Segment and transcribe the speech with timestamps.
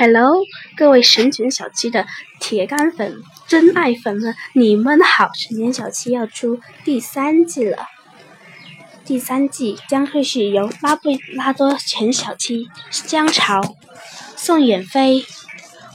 [0.00, 0.44] Hello，
[0.76, 2.06] 各位神犬小七的
[2.38, 5.30] 铁杆粉、真爱粉们，你们好！
[5.34, 7.78] 神犬小七要出第三季了，
[9.04, 13.60] 第三季将会是由拉布拉多犬小七、姜潮、
[14.36, 15.24] 宋远飞、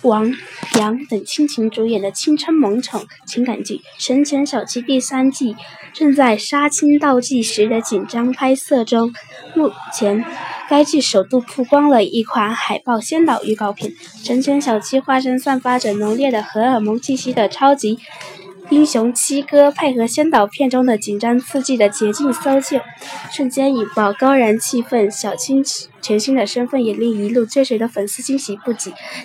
[0.01, 0.33] 王
[0.77, 5.55] 阳等亲情主演的青春萌宠情感剧《神犬小七》第三季
[5.93, 9.13] 正在杀青倒计时的紧张拍摄中，
[9.55, 10.25] 目前。
[10.69, 13.93] 该剧首度曝光了一款海报先导预告片，
[14.23, 17.99] 神犬小七化身散发着浓烈的荷尔蒙气息的超级
[18.69, 22.79] 英雄七哥，配合先导片中的紧张刺激的捷径搜救，
[23.31, 25.11] 瞬间引爆高燃气氛。
[25.11, 25.61] 小七
[26.01, 28.75] 全新的身份也令一路追随的粉丝惊喜不已。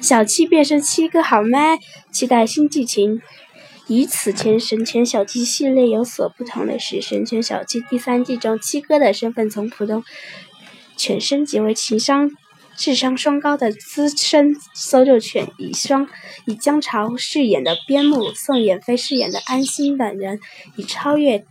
[0.02, 1.78] 小七变身七哥好吗？
[2.10, 3.22] 期待新剧情。
[3.86, 10.04] 与此前神犬小七系列有所不同的是，神犬小七第三季中七哥的身份从普通。
[10.98, 12.30] 犬升级为情商、
[12.76, 16.08] 智商双高的资深搜救犬，以双
[16.44, 20.40] 以姜潮饰演的边牧、宋妍霏饰演的安心等人，
[20.76, 21.44] 以超越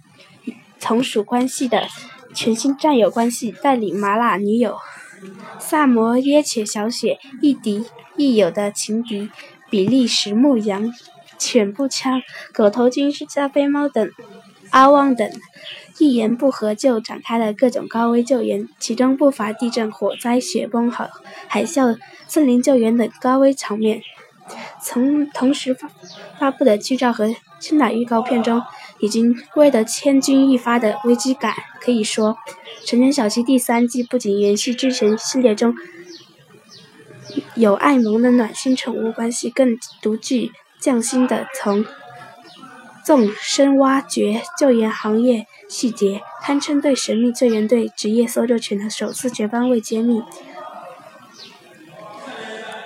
[0.78, 1.88] 从属关系的
[2.34, 4.78] 全新战友关系，带领麻辣女友
[5.60, 7.86] 萨摩耶犬小雪亦敌
[8.18, 9.30] 亦友的情敌
[9.72, 10.94] 比利时牧羊
[11.40, 12.22] 犬步枪、
[12.54, 14.12] 狗头军是加菲猫等
[14.72, 15.30] 阿旺等。
[16.00, 21.10] 一言不合就展开了各种高危救援，其中不乏地震、火灾、雪崩、和
[21.48, 24.02] 海啸、森林救援等高危场面。
[24.82, 25.90] 从同时发
[26.40, 28.62] 发布的剧照和新打预告片中，
[29.00, 31.54] 已经窥得千钧一发的危机感。
[31.82, 32.38] 可以说，
[32.90, 35.74] 《神犬小七》第三季不仅延续之前系列中
[37.56, 41.84] 有爱萌的暖心宠物关系，更独具匠心的从
[43.08, 45.48] 纵深挖掘救援行业。
[45.70, 50.22] 细节堪称对神秘救援队职业搜救犬的首次全方位揭秘。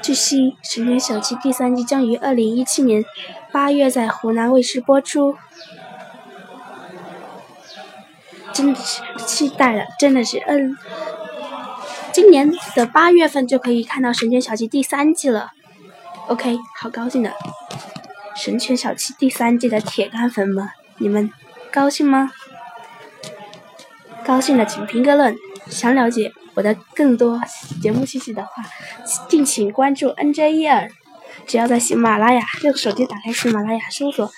[0.04, 3.04] 据悉，《神犬小七》第三季将于二零一七年
[3.52, 5.36] 八月在湖南卫视播出，
[8.54, 10.78] 真的是期待了，真的是，嗯，
[12.14, 15.54] 今年的八月份就可以看到《神犬小七》第三季了。
[16.28, 17.30] OK，好高兴的，
[18.44, 21.32] 《神犬小七》第三季的铁杆粉们，你们
[21.72, 22.32] 高兴吗？
[24.26, 25.38] 高兴的请评个论，
[25.68, 27.40] 想了解我的更多
[27.84, 28.64] 节目信息的话，
[29.30, 30.90] 敬请关注 NJ 一二。
[31.46, 34.32] 只要在喜马拉雅用手机打开喜马拉雅，搜索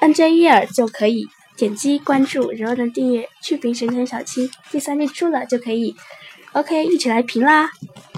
[0.00, 5.94] N NJ 一二就可以点击关注，然后呢订阅《去评神犬小七》第三季出了就可以。
[6.50, 7.70] OK，一起来评啦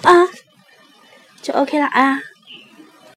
[0.05, 0.27] 啊，
[1.43, 2.23] 就 OK 了啊。